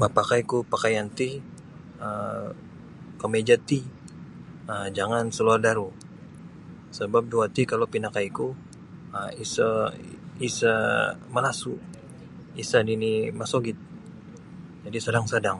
[0.00, 1.30] Mapakai ku pakaian ti
[2.06, 2.48] um
[3.20, 3.70] kemeja T
[4.72, 5.88] um jangan saluar daru
[6.96, 8.48] sabab dua ti kalau pinakai ku
[9.16, 9.68] um isa
[10.48, 10.72] isa
[11.34, 11.74] malasu
[12.62, 13.78] isa nini mosogit
[14.84, 15.58] jadi sadang-sadang.